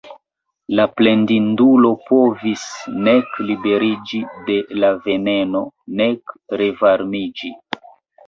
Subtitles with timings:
[0.77, 2.63] La plendindulo povis
[3.07, 5.61] nek liberiĝi de la veneno
[6.01, 7.53] nek revarmiĝi.